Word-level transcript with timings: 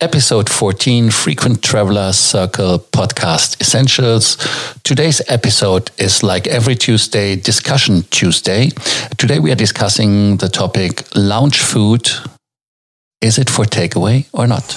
episode 0.00 0.48
14 0.48 1.10
Frequent 1.10 1.62
Traveler 1.62 2.12
Circle 2.12 2.78
podcast 2.78 3.60
essentials. 3.60 4.38
Today's 4.82 5.20
episode 5.28 5.90
is 5.98 6.22
like 6.22 6.46
every 6.46 6.74
Tuesday, 6.74 7.36
Discussion 7.36 8.02
Tuesday. 8.10 8.70
Today 9.18 9.38
we 9.38 9.52
are 9.52 9.56
discussing 9.56 10.38
the 10.38 10.48
topic 10.48 11.04
lounge 11.14 11.60
food. 11.60 12.08
Is 13.20 13.38
it 13.38 13.50
for 13.50 13.66
takeaway 13.66 14.26
or 14.32 14.46
not? 14.46 14.74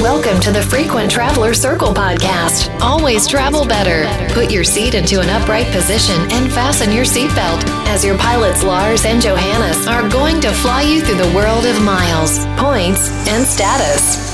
Welcome 0.00 0.40
to 0.40 0.50
the 0.50 0.62
Frequent 0.62 1.10
Traveler 1.10 1.54
Circle 1.54 1.92
podcast. 1.94 2.80
Always 2.80 3.28
travel 3.28 3.64
better. 3.64 4.08
Put 4.34 4.50
your 4.50 4.64
seat 4.64 4.94
into 4.94 5.20
an 5.20 5.28
upright 5.28 5.66
position 5.66 6.16
and 6.32 6.50
fasten 6.50 6.90
your 6.90 7.04
seatbelt 7.04 7.62
as 7.86 8.04
your 8.04 8.18
pilots 8.18 8.64
Lars 8.64 9.04
and 9.04 9.22
Johannes 9.22 9.86
are 9.86 10.08
going 10.08 10.40
to 10.40 10.50
fly 10.50 10.82
you 10.82 11.02
through 11.02 11.18
the 11.18 11.32
world 11.36 11.66
of 11.66 11.80
miles, 11.82 12.44
points, 12.56 13.10
and 13.28 13.46
status. 13.46 14.31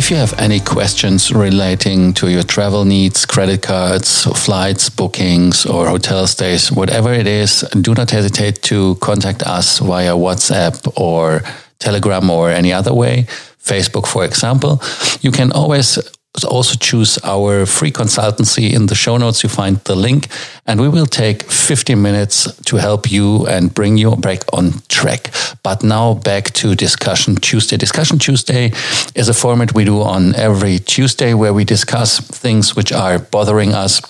If 0.00 0.10
you 0.10 0.16
have 0.16 0.32
any 0.38 0.60
questions 0.60 1.30
relating 1.30 2.14
to 2.14 2.30
your 2.30 2.42
travel 2.42 2.86
needs, 2.86 3.26
credit 3.26 3.60
cards, 3.60 4.24
flights, 4.24 4.88
bookings, 4.88 5.66
or 5.66 5.88
hotel 5.88 6.26
stays, 6.26 6.72
whatever 6.72 7.12
it 7.12 7.26
is, 7.26 7.68
do 7.82 7.92
not 7.92 8.10
hesitate 8.10 8.62
to 8.62 8.94
contact 9.02 9.42
us 9.42 9.78
via 9.78 10.14
WhatsApp 10.14 10.90
or 10.98 11.42
Telegram 11.80 12.30
or 12.30 12.48
any 12.48 12.72
other 12.72 12.94
way. 12.94 13.26
Facebook, 13.62 14.06
for 14.06 14.24
example. 14.24 14.80
You 15.20 15.32
can 15.32 15.52
always 15.52 15.98
also 16.44 16.76
choose 16.76 17.18
our 17.24 17.66
free 17.66 17.90
consultancy 17.90 18.72
in 18.72 18.86
the 18.86 18.94
show 18.94 19.16
notes. 19.16 19.42
You 19.42 19.48
find 19.48 19.78
the 19.84 19.96
link, 19.96 20.28
and 20.66 20.80
we 20.80 20.88
will 20.88 21.06
take 21.06 21.42
50 21.42 21.94
minutes 21.96 22.54
to 22.66 22.76
help 22.76 23.10
you 23.10 23.46
and 23.46 23.74
bring 23.74 23.98
you 23.98 24.16
back 24.16 24.40
on 24.52 24.82
track. 24.88 25.30
But 25.62 25.82
now 25.82 26.14
back 26.14 26.52
to 26.54 26.74
Discussion 26.74 27.36
Tuesday. 27.36 27.76
Discussion 27.76 28.18
Tuesday 28.18 28.72
is 29.14 29.28
a 29.28 29.34
format 29.34 29.74
we 29.74 29.84
do 29.84 30.02
on 30.02 30.34
every 30.36 30.78
Tuesday 30.78 31.34
where 31.34 31.52
we 31.52 31.64
discuss 31.64 32.20
things 32.20 32.76
which 32.76 32.92
are 32.92 33.18
bothering 33.18 33.74
us 33.74 34.00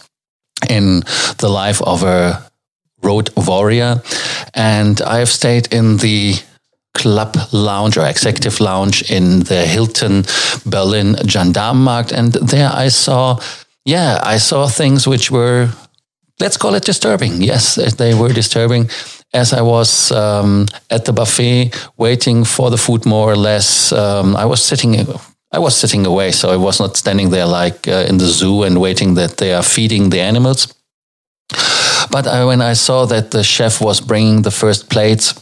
in 0.69 1.03
the 1.39 1.49
life 1.49 1.81
of 1.83 2.03
a 2.03 2.51
road 3.03 3.31
warrior. 3.37 4.03
And 4.55 5.01
I 5.01 5.19
have 5.19 5.31
stayed 5.31 5.73
in 5.73 5.97
the 5.99 6.35
club 6.95 7.37
lounge 7.53 7.97
or 7.97 8.07
executive 8.07 8.61
lounge 8.61 9.11
in 9.11 9.41
the 9.41 9.67
Hilton 9.67 10.25
Berlin 10.67 11.15
Gendarmenmarkt. 11.27 12.13
And 12.13 12.33
there 12.33 12.71
I 12.73 12.89
saw, 12.89 13.39
yeah, 13.85 14.21
I 14.23 14.39
saw 14.39 14.69
things 14.69 15.07
which 15.07 15.31
were, 15.31 15.69
let's 16.41 16.57
call 16.57 16.75
it 16.75 16.85
disturbing. 16.85 17.43
Yes, 17.43 17.77
they 17.97 18.15
were 18.15 18.33
disturbing. 18.33 18.91
As 19.33 19.53
I 19.53 19.61
was 19.61 20.11
um, 20.11 20.67
at 20.91 21.05
the 21.05 21.13
buffet 21.13 21.71
waiting 21.97 22.45
for 22.45 22.71
the 22.71 22.77
food, 22.77 23.07
more 23.07 23.31
or 23.31 23.37
less, 23.37 23.93
um, 23.93 24.35
I 24.35 24.45
was 24.45 24.63
sitting 24.63 25.07
I 25.53 25.59
was 25.59 25.77
sitting 25.77 26.07
away, 26.07 26.31
so 26.31 26.51
I 26.51 26.57
was 26.57 26.79
not 26.79 26.97
standing 26.97 27.31
there 27.31 27.47
like 27.47 27.89
uh, 27.89 28.07
in 28.09 28.19
the 28.19 28.27
zoo 28.27 28.63
and 28.63 28.81
waiting 28.81 29.15
that 29.15 29.39
they 29.39 29.53
are 29.53 29.65
feeding 29.65 30.11
the 30.11 30.21
animals. 30.21 30.73
But 32.11 32.27
I, 32.27 32.45
when 32.45 32.61
I 32.61 32.75
saw 32.75 33.07
that 33.07 33.31
the 33.31 33.43
chef 33.43 33.81
was 33.81 34.01
bringing 34.01 34.43
the 34.43 34.53
first 34.53 34.89
plates 34.91 35.35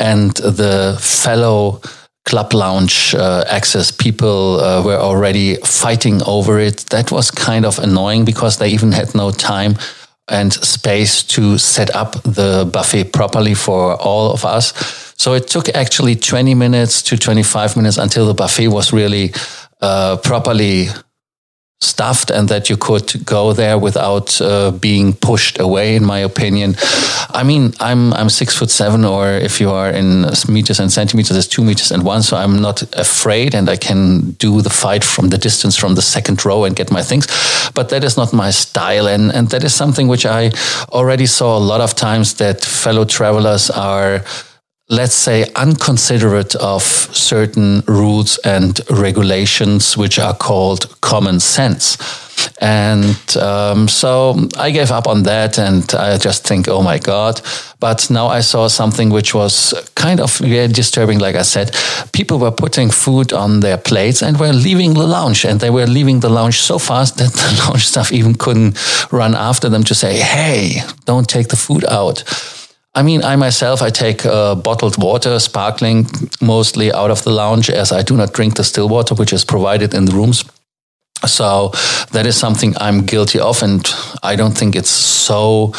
and 0.00 0.32
the 0.36 0.96
fellow 0.98 1.80
club 2.24 2.52
lounge 2.52 3.14
uh, 3.14 3.44
access 3.48 3.90
people 3.90 4.60
uh, 4.60 4.82
were 4.82 4.96
already 4.96 5.56
fighting 5.56 6.22
over 6.26 6.58
it, 6.58 6.78
that 6.90 7.10
was 7.12 7.30
kind 7.30 7.64
of 7.64 7.78
annoying 7.78 8.24
because 8.24 8.58
they 8.58 8.68
even 8.68 8.92
had 8.92 9.14
no 9.14 9.30
time 9.30 9.76
and 10.28 10.52
space 10.52 11.22
to 11.24 11.58
set 11.58 11.94
up 11.94 12.22
the 12.22 12.68
buffet 12.72 13.12
properly 13.12 13.54
for 13.54 13.96
all 13.96 14.32
of 14.32 14.44
us. 14.44 14.72
So 15.18 15.34
it 15.34 15.48
took 15.48 15.68
actually 15.74 16.14
20 16.16 16.54
minutes 16.54 17.02
to 17.02 17.18
25 17.18 17.76
minutes 17.76 17.98
until 17.98 18.26
the 18.26 18.34
buffet 18.34 18.68
was 18.68 18.92
really 18.92 19.32
uh, 19.80 20.16
properly 20.18 20.88
stuffed 21.80 22.30
and 22.30 22.48
that 22.50 22.68
you 22.68 22.76
could 22.76 23.24
go 23.24 23.54
there 23.54 23.78
without 23.78 24.38
uh, 24.42 24.70
being 24.70 25.14
pushed 25.14 25.58
away 25.58 25.96
in 25.96 26.04
my 26.04 26.18
opinion. 26.18 26.76
I 27.32 27.42
mean 27.42 27.72
i'm 27.80 28.12
i'm 28.12 28.28
six 28.28 28.56
foot 28.56 28.70
seven 28.70 29.04
or 29.04 29.28
if 29.28 29.60
you 29.60 29.70
are 29.70 29.90
in 29.90 30.26
meters 30.48 30.80
and 30.80 30.92
centimeters 30.92 31.36
it's 31.36 31.46
two 31.46 31.64
meters 31.64 31.90
and 31.90 32.02
one 32.02 32.22
so 32.22 32.36
i'm 32.36 32.60
not 32.60 32.82
afraid 32.98 33.54
and 33.54 33.68
i 33.70 33.76
can 33.76 34.32
do 34.32 34.60
the 34.60 34.70
fight 34.70 35.04
from 35.04 35.28
the 35.30 35.38
distance 35.38 35.76
from 35.76 35.94
the 35.94 36.02
second 36.02 36.44
row 36.44 36.64
and 36.64 36.76
get 36.76 36.90
my 36.90 37.02
things. 37.02 37.26
But 37.74 37.88
that 37.90 38.04
is 38.04 38.16
not 38.16 38.32
my 38.32 38.50
style 38.50 39.06
and 39.06 39.32
and 39.32 39.48
that 39.50 39.64
is 39.64 39.74
something 39.74 40.06
which 40.08 40.26
i 40.26 40.50
already 40.90 41.26
saw 41.26 41.56
a 41.56 41.64
lot 41.72 41.80
of 41.80 41.94
times 41.94 42.34
that 42.34 42.62
fellow 42.62 43.04
travelers 43.04 43.70
are 43.70 44.22
let's 44.90 45.14
say, 45.14 45.46
unconsiderate 45.54 46.56
of 46.56 46.82
certain 46.82 47.82
rules 47.86 48.38
and 48.38 48.80
regulations, 48.90 49.96
which 49.96 50.18
are 50.18 50.34
called 50.34 51.00
common 51.00 51.38
sense. 51.38 51.96
And 52.60 53.36
um, 53.36 53.86
so 53.86 54.48
I 54.58 54.70
gave 54.70 54.90
up 54.90 55.06
on 55.06 55.22
that 55.24 55.58
and 55.58 55.94
I 55.94 56.18
just 56.18 56.46
think, 56.46 56.68
oh 56.68 56.82
my 56.82 56.98
God. 56.98 57.40
But 57.78 58.10
now 58.10 58.26
I 58.26 58.40
saw 58.40 58.66
something 58.68 59.10
which 59.10 59.32
was 59.34 59.74
kind 59.94 60.20
of 60.20 60.38
disturbing. 60.38 61.18
Like 61.18 61.36
I 61.36 61.42
said, 61.42 61.74
people 62.12 62.38
were 62.38 62.50
putting 62.50 62.90
food 62.90 63.32
on 63.32 63.60
their 63.60 63.78
plates 63.78 64.22
and 64.22 64.40
were 64.40 64.52
leaving 64.52 64.94
the 64.94 65.06
lounge. 65.06 65.44
And 65.44 65.60
they 65.60 65.70
were 65.70 65.86
leaving 65.86 66.20
the 66.20 66.30
lounge 66.30 66.60
so 66.60 66.78
fast 66.78 67.18
that 67.18 67.32
the 67.32 67.64
lounge 67.64 67.86
staff 67.86 68.12
even 68.12 68.34
couldn't 68.34 68.76
run 69.12 69.34
after 69.34 69.68
them 69.68 69.84
to 69.84 69.94
say, 69.94 70.18
hey, 70.18 70.82
don't 71.04 71.28
take 71.28 71.48
the 71.48 71.56
food 71.56 71.84
out. 71.84 72.24
I 72.94 73.02
mean, 73.02 73.22
I 73.22 73.36
myself, 73.36 73.82
I 73.82 73.90
take 73.90 74.26
uh, 74.26 74.56
bottled 74.56 75.00
water, 75.02 75.38
sparkling, 75.38 76.06
mostly 76.40 76.92
out 76.92 77.10
of 77.10 77.22
the 77.22 77.30
lounge, 77.30 77.70
as 77.70 77.92
I 77.92 78.02
do 78.02 78.16
not 78.16 78.32
drink 78.32 78.56
the 78.56 78.64
still 78.64 78.88
water, 78.88 79.14
which 79.14 79.32
is 79.32 79.44
provided 79.44 79.94
in 79.94 80.06
the 80.06 80.12
rooms. 80.12 80.44
So 81.26 81.70
that 82.12 82.26
is 82.26 82.36
something 82.36 82.74
I'm 82.78 83.06
guilty 83.06 83.38
of, 83.38 83.62
and 83.62 83.88
I 84.22 84.36
don't 84.36 84.56
think 84.56 84.74
it's 84.74 84.90
so. 84.90 85.72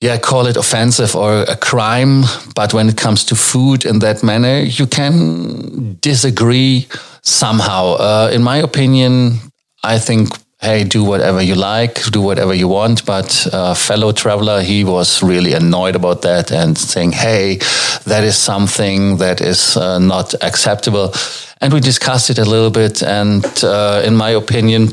Yeah, 0.00 0.18
call 0.18 0.46
it 0.46 0.56
offensive 0.56 1.16
or 1.16 1.42
a 1.42 1.56
crime. 1.56 2.24
But 2.54 2.72
when 2.74 2.88
it 2.88 2.96
comes 2.96 3.24
to 3.24 3.34
food 3.34 3.84
in 3.84 3.98
that 4.00 4.22
manner, 4.22 4.60
you 4.60 4.86
can 4.86 5.98
disagree 6.00 6.86
somehow. 7.22 7.94
Uh, 7.94 8.30
in 8.32 8.42
my 8.42 8.58
opinion, 8.58 9.38
I 9.82 9.98
think 9.98 10.28
hey, 10.60 10.84
do 10.84 11.04
whatever 11.04 11.42
you 11.42 11.54
like, 11.54 12.02
do 12.10 12.20
whatever 12.20 12.54
you 12.54 12.68
want. 12.68 13.04
But 13.04 13.46
a 13.52 13.56
uh, 13.56 13.74
fellow 13.74 14.12
traveler, 14.12 14.62
he 14.62 14.84
was 14.84 15.22
really 15.22 15.52
annoyed 15.52 15.96
about 15.96 16.22
that 16.22 16.50
and 16.50 16.76
saying, 16.76 17.12
hey, 17.12 17.56
that 18.04 18.24
is 18.24 18.36
something 18.36 19.18
that 19.18 19.40
is 19.40 19.76
uh, 19.76 19.98
not 19.98 20.34
acceptable. 20.42 21.12
And 21.60 21.72
we 21.72 21.80
discussed 21.80 22.30
it 22.30 22.38
a 22.38 22.44
little 22.44 22.70
bit. 22.70 23.02
And 23.02 23.44
uh, 23.62 24.02
in 24.04 24.16
my 24.16 24.30
opinion, 24.30 24.88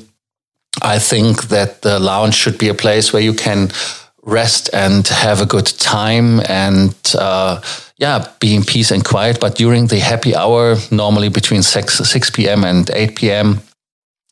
I 0.82 1.00
think 1.00 1.44
that 1.44 1.82
the 1.82 2.00
lounge 2.00 2.36
should 2.36 2.58
be 2.58 2.70
a 2.70 2.74
place 2.74 3.14
where 3.14 3.22
you 3.22 3.34
can 3.34 3.72
rest 4.24 4.70
and 4.74 5.08
have 5.08 5.42
a 5.42 5.46
good 5.46 5.66
time 5.66 6.40
and 6.48 6.96
uh, 7.18 7.62
yeah, 7.98 8.28
be 8.40 8.56
in 8.56 8.64
peace 8.64 8.92
and 8.92 9.04
quiet. 9.04 9.40
But 9.40 9.56
during 9.56 9.88
the 9.88 10.00
happy 10.00 10.36
hour, 10.36 10.76
normally 10.92 11.30
between 11.30 11.64
6, 11.64 11.94
6 11.94 12.30
p.m. 12.32 12.64
and 12.64 12.90
8 12.90 13.16
p.m., 13.16 13.62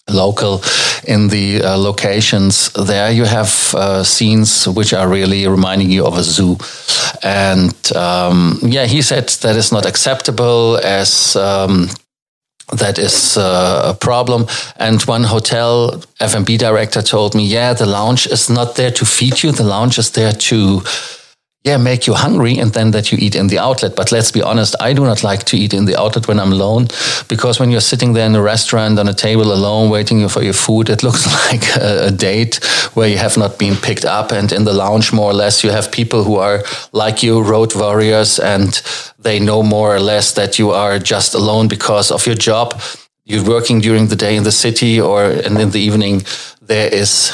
local 0.09 0.61
in 1.07 1.27
the 1.29 1.61
uh, 1.63 1.77
locations 1.77 2.71
there 2.73 3.11
you 3.11 3.25
have 3.25 3.73
uh, 3.75 4.03
scenes 4.03 4.67
which 4.67 4.93
are 4.93 5.07
really 5.07 5.47
reminding 5.47 5.89
you 5.89 6.05
of 6.05 6.17
a 6.17 6.23
zoo 6.23 6.57
and 7.23 7.91
um, 7.95 8.59
yeah 8.63 8.85
he 8.85 9.01
said 9.01 9.27
that 9.41 9.55
is 9.55 9.71
not 9.71 9.85
acceptable 9.85 10.77
as 10.83 11.35
um, 11.35 11.87
that 12.71 12.97
is 12.97 13.37
uh, 13.37 13.93
a 13.93 13.93
problem. 13.93 14.47
And 14.77 15.01
one 15.03 15.23
hotel 15.23 16.01
F&B 16.19 16.57
director 16.57 17.01
told 17.01 17.35
me, 17.35 17.45
yeah, 17.45 17.73
the 17.73 17.85
lounge 17.85 18.27
is 18.27 18.49
not 18.49 18.75
there 18.75 18.91
to 18.91 19.05
feed 19.05 19.43
you. 19.43 19.51
The 19.51 19.63
lounge 19.63 19.97
is 19.97 20.11
there 20.11 20.31
to 20.31 20.81
yeah, 21.63 21.77
make 21.77 22.07
you 22.07 22.13
hungry 22.13 22.57
and 22.57 22.73
then 22.73 22.89
that 22.91 23.11
you 23.11 23.19
eat 23.21 23.35
in 23.35 23.47
the 23.47 23.59
outlet. 23.59 23.95
But 23.95 24.11
let's 24.11 24.31
be 24.31 24.41
honest, 24.41 24.75
I 24.79 24.93
do 24.93 25.03
not 25.03 25.23
like 25.23 25.43
to 25.45 25.57
eat 25.57 25.75
in 25.75 25.85
the 25.85 25.95
outlet 25.95 26.27
when 26.27 26.39
I'm 26.39 26.51
alone 26.51 26.87
because 27.27 27.59
when 27.59 27.69
you're 27.69 27.81
sitting 27.81 28.13
there 28.13 28.25
in 28.25 28.33
a 28.33 28.41
restaurant 28.41 28.97
on 28.97 29.07
a 29.07 29.13
table 29.13 29.53
alone 29.53 29.91
waiting 29.91 30.27
for 30.27 30.41
your 30.41 30.53
food, 30.53 30.89
it 30.89 31.03
looks 31.03 31.27
like 31.51 31.75
a, 31.75 32.07
a, 32.07 32.11
date 32.11 32.55
where 32.95 33.07
you 33.07 33.17
have 33.17 33.37
not 33.37 33.59
been 33.59 33.75
picked 33.75 34.05
up. 34.05 34.31
And 34.31 34.51
in 34.51 34.63
the 34.63 34.73
lounge, 34.73 35.13
more 35.13 35.29
or 35.29 35.33
less, 35.33 35.63
you 35.63 35.69
have 35.69 35.91
people 35.91 36.23
who 36.23 36.37
are 36.37 36.63
like 36.93 37.21
you, 37.21 37.43
road 37.43 37.75
warriors, 37.75 38.39
and 38.39 38.81
they 39.19 39.39
know 39.39 39.61
more 39.61 39.95
or 39.95 39.99
less 39.99 40.33
that 40.33 40.57
you 40.57 40.71
are 40.71 40.97
just 40.97 41.35
alone 41.35 41.67
because 41.67 42.09
of 42.09 42.25
your 42.25 42.35
job. 42.35 42.81
You're 43.25 43.47
working 43.47 43.81
during 43.81 44.07
the 44.07 44.15
day 44.15 44.35
in 44.35 44.43
the 44.43 44.51
city 44.51 44.99
or 44.99 45.25
and 45.25 45.59
in 45.59 45.69
the 45.69 45.79
evening, 45.79 46.23
there 46.59 46.91
is 46.91 47.31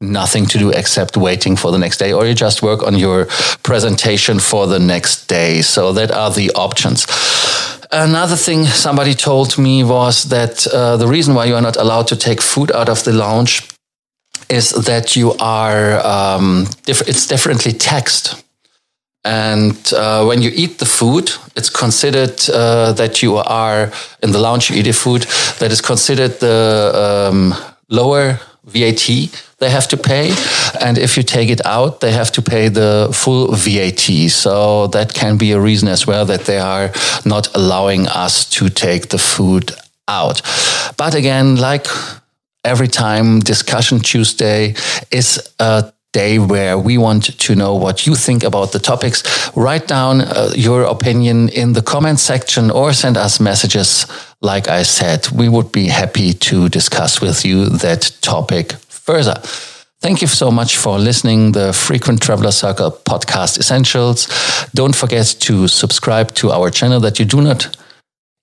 nothing 0.00 0.46
to 0.46 0.58
do 0.58 0.70
except 0.70 1.16
waiting 1.16 1.56
for 1.56 1.70
the 1.70 1.78
next 1.78 1.98
day, 1.98 2.12
or 2.12 2.26
you 2.26 2.34
just 2.34 2.62
work 2.62 2.82
on 2.82 2.98
your 2.98 3.26
presentation 3.62 4.38
for 4.38 4.66
the 4.66 4.78
next 4.78 5.26
day. 5.26 5.62
So 5.62 5.92
that 5.92 6.10
are 6.10 6.30
the 6.30 6.50
options. 6.54 7.06
Another 7.90 8.36
thing 8.36 8.64
somebody 8.64 9.14
told 9.14 9.56
me 9.56 9.84
was 9.84 10.24
that 10.24 10.66
uh, 10.66 10.96
the 10.96 11.06
reason 11.06 11.34
why 11.34 11.44
you 11.44 11.54
are 11.54 11.62
not 11.62 11.76
allowed 11.76 12.08
to 12.08 12.16
take 12.16 12.42
food 12.42 12.72
out 12.72 12.88
of 12.88 13.04
the 13.04 13.12
lounge 13.12 13.68
is 14.48 14.70
that 14.70 15.16
you 15.16 15.32
are 15.34 16.04
um, 16.04 16.66
diff- 16.84 17.08
it's 17.08 17.26
differently 17.26 17.72
taxed. 17.72 18.42
And 19.24 19.76
uh, 19.94 20.24
when 20.26 20.42
you 20.42 20.50
eat 20.54 20.78
the 20.78 20.86
food, 20.86 21.30
it's 21.56 21.70
considered 21.70 22.42
uh, 22.52 22.92
that 22.92 23.22
you 23.22 23.36
are 23.36 23.90
in 24.22 24.32
the 24.32 24.38
lounge. 24.38 24.70
You 24.70 24.76
eat 24.76 24.86
a 24.88 24.92
food 24.92 25.22
that 25.60 25.72
is 25.72 25.80
considered 25.80 26.40
the 26.40 27.30
um, 27.30 27.54
lower 27.88 28.38
VAT 28.66 29.30
they 29.64 29.70
have 29.70 29.88
to 29.88 29.96
pay, 29.96 30.34
and 30.78 30.98
if 30.98 31.16
you 31.16 31.22
take 31.22 31.48
it 31.48 31.64
out, 31.64 32.00
they 32.00 32.12
have 32.12 32.30
to 32.32 32.42
pay 32.42 32.68
the 32.68 33.08
full 33.12 33.52
VAT. 33.52 34.30
So 34.30 34.88
that 34.88 35.14
can 35.14 35.38
be 35.38 35.52
a 35.52 35.60
reason 35.60 35.88
as 35.88 36.06
well 36.06 36.26
that 36.26 36.44
they 36.44 36.58
are 36.58 36.92
not 37.24 37.48
allowing 37.56 38.06
us 38.06 38.44
to 38.50 38.68
take 38.68 39.08
the 39.08 39.18
food 39.18 39.72
out. 40.06 40.42
But 40.98 41.14
again, 41.14 41.56
like 41.56 41.86
every 42.62 42.88
time, 42.88 43.40
Discussion 43.40 44.00
Tuesday 44.00 44.74
is 45.10 45.40
a 45.58 45.93
day 46.14 46.38
where 46.38 46.78
we 46.78 46.96
want 46.96 47.38
to 47.38 47.54
know 47.54 47.74
what 47.74 48.06
you 48.06 48.14
think 48.14 48.42
about 48.42 48.72
the 48.72 48.78
topics. 48.78 49.22
Write 49.54 49.86
down 49.86 50.22
uh, 50.22 50.50
your 50.56 50.84
opinion 50.84 51.48
in 51.50 51.74
the 51.74 51.82
comment 51.82 52.20
section 52.20 52.70
or 52.70 52.94
send 52.94 53.16
us 53.16 53.40
messages. 53.40 54.06
Like 54.40 54.68
I 54.68 54.84
said, 54.84 55.28
we 55.30 55.48
would 55.48 55.70
be 55.72 55.88
happy 55.88 56.32
to 56.32 56.68
discuss 56.68 57.20
with 57.20 57.44
you 57.44 57.68
that 57.84 58.12
topic 58.22 58.72
further. 58.88 59.34
Thank 60.00 60.20
you 60.22 60.28
so 60.28 60.50
much 60.50 60.76
for 60.76 60.98
listening 60.98 61.52
the 61.52 61.72
Frequent 61.72 62.22
Traveler 62.22 62.52
Circle 62.52 62.90
podcast 63.04 63.58
essentials. 63.58 64.28
Don't 64.74 64.94
forget 64.94 65.26
to 65.40 65.68
subscribe 65.68 66.34
to 66.34 66.50
our 66.50 66.70
channel 66.70 67.00
that 67.00 67.18
you 67.18 67.24
do 67.24 67.40
not 67.40 67.76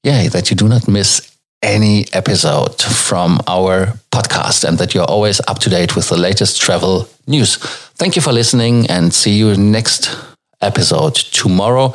yeah, 0.03 0.27
that 0.29 0.49
you 0.49 0.55
do 0.55 0.67
not 0.67 0.87
miss 0.87 1.30
any 1.61 2.05
episode 2.13 2.81
from 2.81 3.39
our 3.47 3.93
podcast 4.11 4.63
and 4.67 4.77
that 4.77 4.93
you're 4.93 5.09
always 5.09 5.39
up 5.47 5.59
to 5.59 5.69
date 5.69 5.95
with 5.95 6.09
the 6.09 6.17
latest 6.17 6.61
travel 6.61 7.07
news. 7.27 7.57
Thank 7.95 8.15
you 8.15 8.21
for 8.21 8.31
listening 8.31 8.87
and 8.87 9.13
see 9.13 9.31
you 9.31 9.55
next 9.55 10.15
episode 10.61 11.15
tomorrow, 11.15 11.93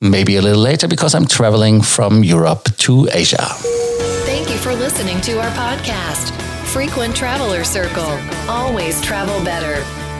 maybe 0.00 0.36
a 0.36 0.42
little 0.42 0.62
later 0.62 0.88
because 0.88 1.14
I'm 1.14 1.26
traveling 1.26 1.82
from 1.82 2.24
Europe 2.24 2.64
to 2.78 3.08
Asia. 3.12 3.46
Thank 4.26 4.50
you 4.50 4.56
for 4.56 4.74
listening 4.74 5.20
to 5.22 5.38
our 5.40 5.50
podcast, 5.52 6.30
Frequent 6.66 7.16
Traveler 7.16 7.64
Circle. 7.64 8.18
Always 8.48 9.00
travel 9.00 9.42
better 9.44 9.84